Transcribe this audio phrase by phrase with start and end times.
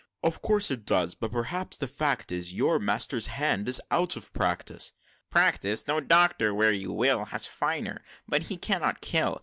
[0.23, 1.13] "Of course it does!
[1.13, 4.93] But p'rhaps the fact is Your master's hand is out of practice!"
[5.29, 5.87] "Practice?
[5.87, 9.37] No doctor, where you will, Has finer but he cannot kill!